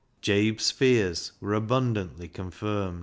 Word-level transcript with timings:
Jabe's 0.23 0.71
fears 0.71 1.33
were 1.39 1.53
abundantly 1.53 2.27
confirmed. 2.27 2.99